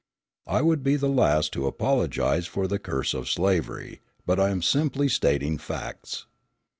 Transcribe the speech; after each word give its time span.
I 0.47 0.63
would 0.63 0.81
be 0.81 0.95
the 0.95 1.07
last 1.07 1.53
to 1.53 1.67
apologise 1.67 2.47
for 2.47 2.67
the 2.67 2.79
curse 2.79 3.13
of 3.13 3.29
slavery; 3.29 4.01
but 4.25 4.39
I 4.39 4.49
am 4.49 4.63
simply 4.63 5.07
stating 5.07 5.59
facts. 5.59 6.25